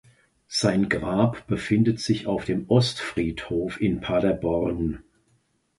Sein 0.47 0.89
Grab 0.89 1.45
befindet 1.45 1.99
sich 1.99 2.25
auf 2.25 2.45
dem 2.45 2.67
Ostfriedhof 2.71 3.79
in 3.79 4.01
Paderborn. 4.01 5.03